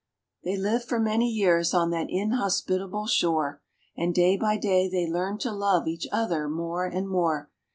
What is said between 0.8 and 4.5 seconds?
for many years on that inhospitable shore, And day